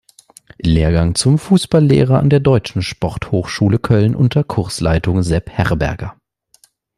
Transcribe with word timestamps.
Lehrgang 0.57 1.13
zum 1.13 1.37
Fußball-Lehrer 1.37 2.17
an 2.17 2.31
der 2.31 2.39
Deutschen 2.39 2.81
Sporthochschule 2.81 3.77
Köln 3.77 4.15
unter 4.15 4.43
Kursleiter 4.43 5.21
Sepp 5.21 5.51
Herberger. 5.51 6.15